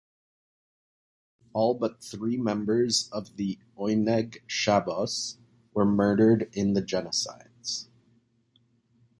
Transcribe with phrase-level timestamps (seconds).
[1.53, 5.37] All but three members of the Oyneg Shabbos
[5.75, 7.87] were murdered in the genocides.